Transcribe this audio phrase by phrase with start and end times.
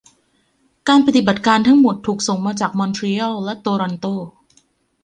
[0.87, 4.05] การปฏิบัติการทั้งหมดถูกส่งจาก มอนทรีอัล และ โตรอนโต